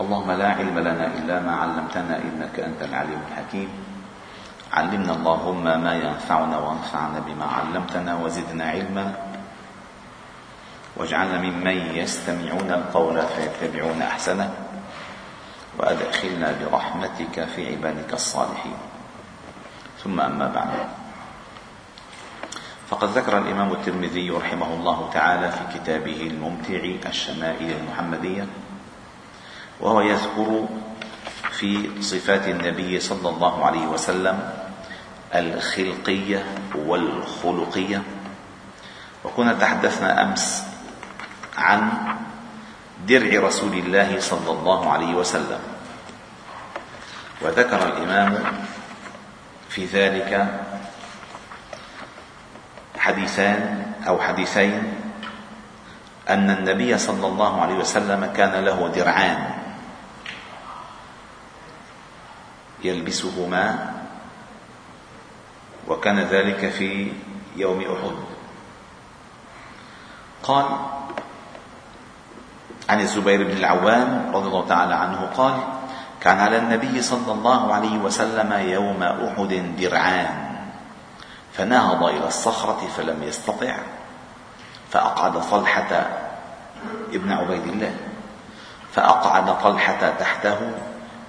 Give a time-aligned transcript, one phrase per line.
[0.00, 3.68] اللهم لا علم لنا إلا ما علمتنا إنك أنت العليم الحكيم.
[4.72, 9.14] علمنا اللهم ما ينفعنا وانفعنا بما علمتنا وزدنا علما.
[10.96, 14.50] واجعلنا ممن يستمعون القول فيتبعون أحسنه.
[15.78, 18.78] وأدخلنا برحمتك في عبادك الصالحين.
[20.04, 20.88] ثم أما بعد.
[22.88, 28.46] فقد ذكر الإمام الترمذي رحمه الله تعالى في كتابه الممتع الشمائل المحمدية
[29.80, 30.68] وهو يذكر
[31.50, 34.50] في صفات النبي صلى الله عليه وسلم
[35.34, 38.02] الخلقية والخلقية.
[39.24, 40.64] وكنا تحدثنا أمس
[41.58, 41.90] عن
[43.08, 45.60] درع رسول الله صلى الله عليه وسلم.
[47.42, 48.38] وذكر الإمام
[49.68, 50.60] في ذلك
[52.98, 54.94] حديثان أو حديثين
[56.28, 59.49] أن النبي صلى الله عليه وسلم كان له درعان.
[62.84, 63.92] يلبسهما
[65.88, 67.12] وكان ذلك في
[67.56, 68.16] يوم أحد.
[70.42, 70.66] قال
[72.88, 75.54] عن الزبير بن العوام رضي الله تعالى عنه قال
[76.20, 80.50] كان على النبي صلى الله عليه وسلم يوم أحد درعان
[81.52, 83.76] فنهض إلى الصخرة فلم يستطع
[84.90, 86.06] فأقعد طلحة
[87.12, 87.94] ابن عبيد الله
[88.92, 90.58] فأقعد طلحة تحته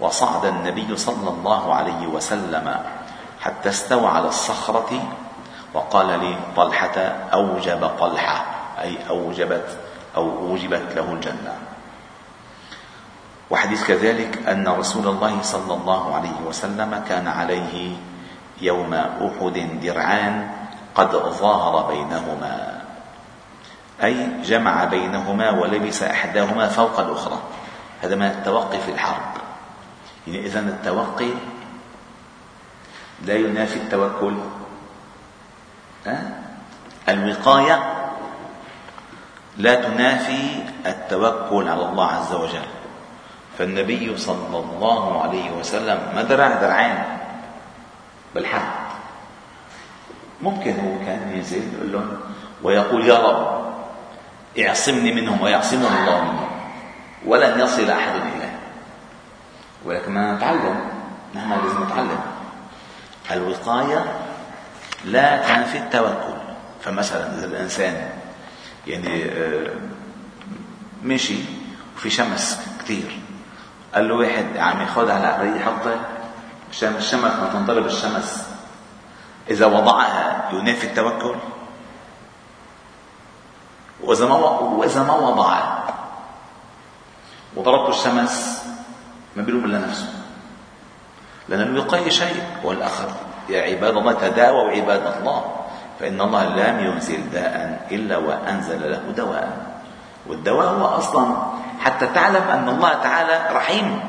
[0.00, 2.76] وصعد النبي صلى الله عليه وسلم
[3.40, 5.02] حتى استوى على الصخرة
[5.74, 6.98] وقال لي طلحة
[7.32, 8.44] أوجب طلحة
[8.80, 9.78] أي أوجبت
[10.16, 11.54] أو أوجبت له الجنة.
[13.50, 17.96] وحديث كذلك أن رسول الله صلى الله عليه وسلم كان عليه
[18.60, 20.50] يوم أحد درعان
[20.94, 22.80] قد ظاهر بينهما
[24.02, 27.38] أي جمع بينهما ولبس إحداهما فوق الأخرى.
[28.02, 29.39] هذا من التوقي في الحرب.
[30.30, 31.30] يعني إذا التوقي
[33.26, 34.34] لا ينافي التوكل؟
[37.08, 38.06] الوقاية
[39.56, 42.68] لا تنافي التوكل على الله عز وجل.
[43.58, 46.98] فالنبي صلى الله عليه وسلم ما درع درعين
[48.34, 48.90] بالحق
[50.42, 52.18] ممكن هو كان ينزل يقول لهم
[52.62, 53.60] ويقول يا رب
[54.58, 56.48] اعصمني منهم ويعصمهم الله منهم
[57.26, 58.19] ولن يصل أحد
[59.84, 60.80] ولكن ما نتعلم
[61.34, 62.20] نحن لازم نتعلم.
[63.30, 64.04] الوقاية
[65.04, 66.40] لا تنفي التوكل.
[66.84, 68.10] فمثلا إذا الإنسان
[68.86, 69.70] يعني آه،
[71.04, 71.38] مشي
[71.96, 73.18] وفي شمس كثير
[73.94, 76.00] قال له واحد عم ياخذها على قرية حطه
[76.70, 78.46] مشان الشمس ما تنضرب الشمس.
[79.50, 81.34] إذا وضعها ينافي التوكل؟
[84.00, 85.94] وإذا ما وإذا ما وضعها
[87.56, 88.59] وضربت الشمس
[89.36, 90.08] ما بيلوم إلا نفسه
[91.48, 92.42] لأن الوقاية شيء.
[92.64, 93.08] والآخر
[93.48, 95.56] يا عباد الله تداووا عباد الله.
[96.00, 99.76] فإن الله لم ينزل داء إلا وأنزل له دواء.
[100.26, 101.36] والدواء هو أصلا
[101.80, 104.00] حتى تعلم أن الله تعالى رحيم.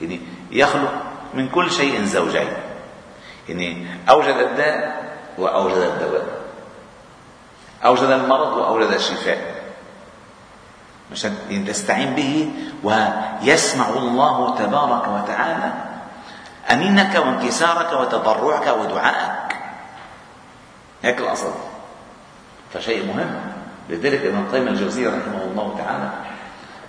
[0.00, 0.92] يعني يخلق
[1.34, 2.48] من كل شيء زوجين.
[3.48, 5.02] يعني أوجد الداء
[5.38, 6.26] وأوجد الدواء.
[7.84, 9.51] أوجد المرض وأوجد الشفاء.
[11.12, 12.50] عشان تستعين به
[12.82, 15.72] ويسمع الله تبارك وتعالى
[16.70, 19.56] أنينك وانكسارك وتضرعك ودعائك.
[21.02, 21.52] هيك الأصل.
[22.74, 23.40] فشيء مهم.
[23.88, 26.10] لذلك ابن القيم الجوزية رحمه الله تعالى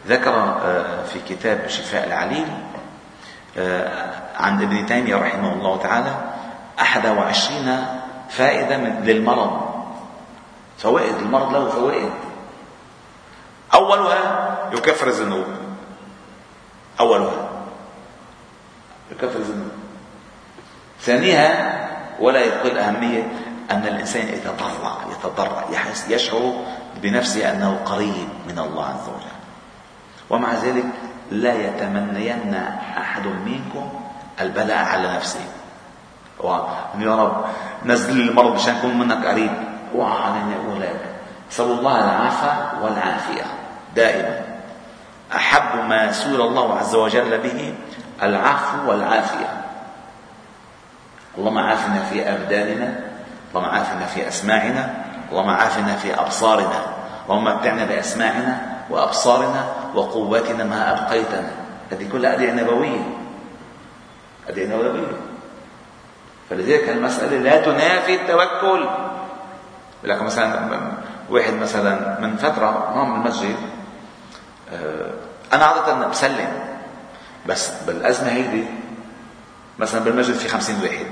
[0.07, 2.47] ذكر آه، في كتاب شفاء العليل
[3.57, 6.15] آه، عن ابن تيمية رحمه الله تعالى
[6.79, 7.85] أحد وعشرين
[8.29, 9.61] فائدة للمرض.
[10.77, 12.09] فوائد المرض له فوائد.
[13.83, 15.45] أولها يكفر الذنوب.
[16.99, 17.49] أولها
[19.11, 19.71] يكفر الذنوب.
[21.01, 21.73] ثانيها
[22.19, 23.31] ولا يقل أهمية
[23.71, 26.53] أن الإنسان يتضرع يتضرع يحس يشعر
[27.01, 29.37] بنفسه أنه قريب من الله عز وجل.
[30.29, 30.85] ومع ذلك
[31.31, 32.55] لا يتمنين
[32.97, 33.89] أحد منكم
[34.41, 35.45] البلاء على نفسه.
[36.99, 37.45] يا رب
[37.85, 39.51] نزل لي المرض مشان اكون منك قريب.
[39.95, 41.01] أقول لك
[41.49, 43.43] نسال الله العافيه والعافية.
[43.95, 44.41] دائما.
[45.35, 47.73] أحب ما سور الله عز وجل به
[48.23, 49.49] العفو والعافية.
[51.37, 52.99] اللهم عافنا في أبداننا
[53.49, 54.93] اللهم عافنا في أسماعنا
[55.31, 56.81] اللهم عافنا في أبصارنا.
[57.25, 59.65] اللهم متعنا بأسماعنا وأبصارنا
[59.95, 61.51] وقواتنا ما أبقيتنا.
[61.91, 63.01] هذه كلها أدعية نبوية.
[64.49, 65.17] أدعية نبوية.
[66.49, 68.89] فلذلك المسألة لا تنافي التوكل.
[70.03, 70.91] لكن مثلا
[71.29, 73.55] واحد مثلا من فترة امام المسجد؟
[75.53, 76.49] أنا عادة بسلم
[77.45, 78.65] بس بالأزمة هيدي
[79.79, 81.07] مثلا بالمسجد في خمسين واحد.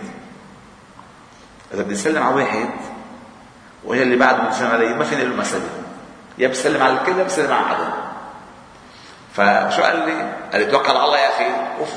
[1.74, 2.70] إذا بدي أسلم على واحد
[3.84, 5.70] وهي اللي بعده بده يسلم علي ما فيني له مسألة.
[6.38, 7.92] يا بسلم على الكل يا بسلم على حدا
[9.34, 11.46] فشو قال لي؟ قال لي توكل على الله يا أخي.
[11.80, 11.94] أوف.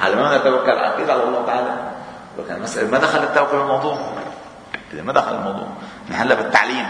[0.00, 1.92] على ما نتوكل أكيد على الله تعالى.
[2.38, 3.98] وكان المسألة ما دخل التوكل الموضوع.
[4.92, 5.66] ما دخل الموضوع
[6.10, 6.86] نحن هلا بالتعليم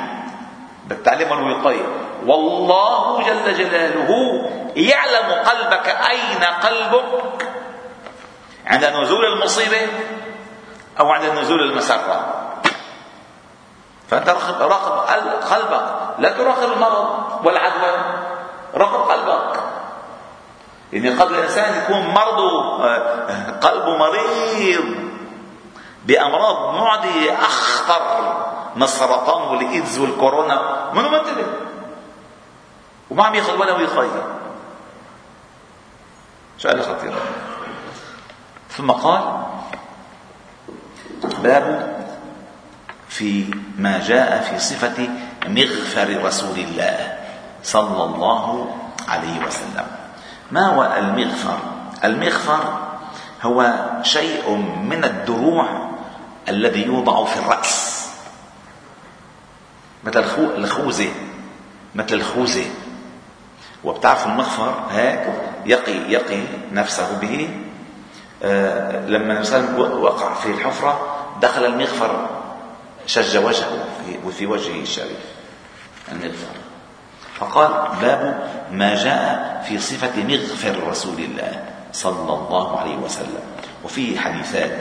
[0.89, 1.87] بالتعليم والوقاية.
[2.27, 4.11] والله جل جلاله
[4.77, 7.23] يعلم قلبك أين قلبك
[8.67, 9.87] عند نزول المصيبة
[11.01, 12.43] أو عند نزول المسرة.
[14.09, 14.29] فأنت
[14.61, 15.13] راقب
[15.53, 15.85] قلبك.
[16.19, 17.09] لا تراقب المرض
[17.45, 17.91] والعدوى
[18.75, 19.61] راقب قلبك.
[20.93, 24.85] يعني قد الإنسان يكون مرضه آه، قلبه مريض
[26.05, 28.33] بأمراض معدية أخطر
[28.77, 30.91] من السرطان والإيدز والكورونا.
[30.93, 31.47] منو منتبه
[33.13, 34.25] وما عم ياخذ ولا وقاية
[36.59, 37.13] سؤال خطير.
[38.71, 39.43] ثم قال
[41.43, 41.97] باب
[43.09, 43.45] في
[43.79, 45.09] ما جاء في صفة
[45.47, 47.19] مغفر رسول الله
[47.63, 48.77] صلى الله
[49.09, 49.87] عليه وسلم.
[50.51, 51.59] ما هو المغفر؟
[52.05, 52.63] المغفر
[53.43, 54.57] هو شيء
[54.89, 55.91] من الدروع
[56.49, 58.09] الذي يوضع في الرأس.
[60.05, 60.25] مثل
[60.57, 61.13] الخوذة.
[61.95, 62.82] مثل الخوذة.
[63.85, 65.21] وبتعرف المغفر هيك
[65.67, 66.43] يقي يقي
[66.73, 67.51] نفسه به.
[68.43, 72.29] آه لما الإنسان وقع في الحفرة دخل المغفر
[73.07, 73.85] شج وجهه
[74.25, 75.19] وفي وجهه الشريف
[76.13, 76.55] المغفر
[77.35, 83.43] فقال باب ما جاء في صفة مغفر رسول الله صلى الله عليه وسلم.
[83.85, 84.79] وفيه حديثات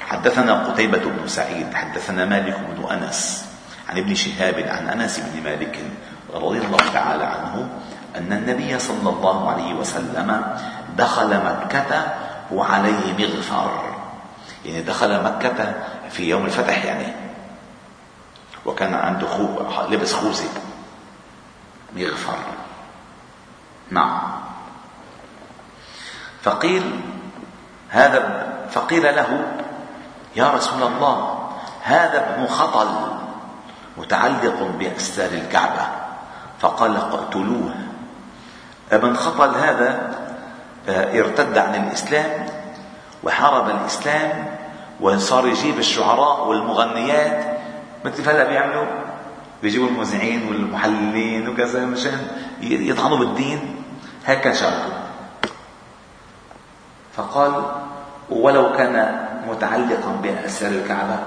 [0.00, 3.46] حدثنا قتيبة بن سعيد حدثنا مالك بن أنس
[3.88, 5.78] عن ابن شهاب عن أنس بن مالك
[6.34, 7.68] رضي الله تعالى عنه
[8.14, 10.56] أن النبي صلى الله عليه وسلم
[10.96, 12.14] دخل مكة
[12.52, 13.94] وعليه مغفر.
[14.64, 15.74] يعني دخل مكة
[16.10, 17.06] في يوم الفتح يعني.
[18.66, 19.48] وكان عنده خو...
[19.90, 20.48] لبس خوذة
[21.96, 22.38] مغفر.
[23.90, 24.20] نعم.
[26.42, 27.00] فقيل
[27.88, 29.46] هذا فقيل له
[30.36, 31.48] يا رسول الله
[31.82, 32.88] هذا ابن خطل
[33.96, 35.88] متعلق بأستار الكعبة.
[36.60, 37.74] فقال اقتلوه.
[38.94, 40.14] ابن خطل هذا
[40.88, 42.46] ارتد عن الإسلام
[43.22, 44.46] وحارب الإسلام
[45.00, 47.58] وصار يجيب الشعراء والمغنيات
[48.04, 48.86] مثل هلا بيعملوا
[49.62, 52.26] بيجيبوا المذيعين والمحللين وكذا مشان
[52.60, 53.84] يطعنوا بالدين
[54.26, 55.04] كان شغله
[57.16, 57.62] فقال
[58.30, 61.18] ولو كان متعلقا بأسر الكعبة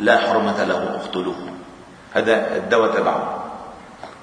[0.00, 1.36] لا حرمة له اقتلوه.
[2.14, 3.38] هذا الدواء تبعه.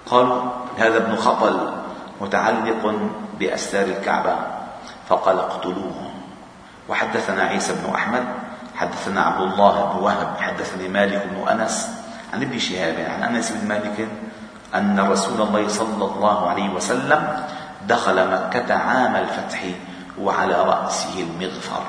[0.06, 0.42] قالوا
[0.78, 1.83] هذا ابن خطل
[2.22, 4.36] متعلق بأستار الكعبة.
[5.10, 6.12] فقال اقتلوه
[6.90, 8.24] وحدثنا عيسى بن أحمد
[8.76, 11.90] حدثنا عبد الله بن وهب حدثني مالك بن أنس
[12.34, 14.08] عن ابن شهاب عن أنس بن مالك
[14.76, 17.44] أن رسول الله صلى الله عليه وسلم
[17.88, 19.60] دخل مكة عام الفتح
[20.20, 21.84] وعلى رأسه المغفر.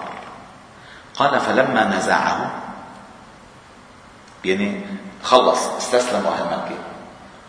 [1.14, 2.50] قال فلما نزعه
[4.44, 4.80] يعني
[5.22, 6.78] خلص استسلم أهل مكة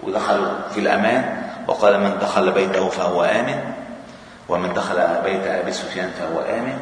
[0.04, 1.45] ودخلوا في الأمان.
[1.68, 3.74] وقال من دخل بيته فهو آمن
[4.50, 6.78] ومن دخل بيت أبي سفيان فهو آمن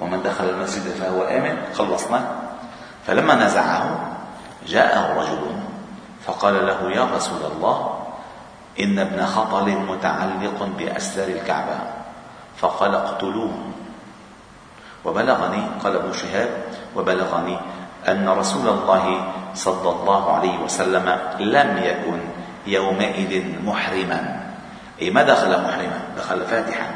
[0.00, 2.20] ومن دخل المسجد فهو آمن خلصنا.
[3.06, 3.98] فلما نزعه
[4.66, 5.44] جاءه رجل
[6.26, 7.98] فقال له يا رسول الله
[8.80, 11.78] إن ابن خطل متعلق بأستار الكعبة.
[12.56, 13.54] فقال اقتلوه.
[15.04, 16.48] وبلغني قال أبو شهاب
[16.96, 17.58] وبلغني
[18.08, 22.20] أن رسول الله صلى الله عليه وسلم لم يكن
[22.66, 24.50] يومئذ محرما.
[25.02, 26.90] أي ما دخل محرما؟ دخل فاتحا.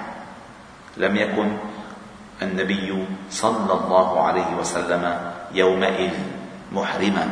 [0.97, 1.57] لم يكن
[2.43, 6.13] النبي صلى الله عليه وسلم يومئذ
[6.73, 7.27] محرما.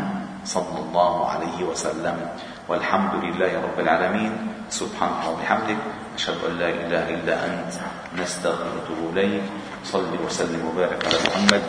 [0.44, 2.28] صلى الله عليه وسلم.
[2.68, 4.32] والحمد لله رب العالمين.
[4.70, 5.76] سبحانك وبحمدك.
[6.16, 7.74] أشهد أن لا إله إلا أنت.
[8.20, 9.42] نستغفرك إليك.
[9.84, 11.62] صل وسلم وبارك على محمد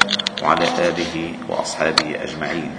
[0.44, 2.72] وعلى آله وأصحابه أجمعين.